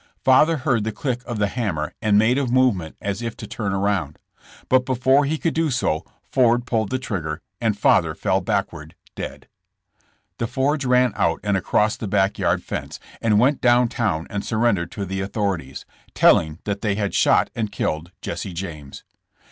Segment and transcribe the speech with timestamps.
[0.23, 3.45] Father heard the click of the ham mer and made a movement as if to
[3.45, 4.17] turn around.
[4.67, 9.47] But before he could do so Ford pulled the trigger and father fell backward dead.
[10.39, 14.43] The Fords ran out and across the back yard fence, and went down town and
[14.43, 19.03] surrendered to the authorities, telling that they had shot and killed Jesse James.